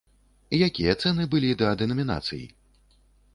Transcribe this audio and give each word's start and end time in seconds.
Якія 0.67 0.95
цэны 1.03 1.27
былі 1.33 1.51
да 1.61 1.69
дэнамінацый? 1.83 2.43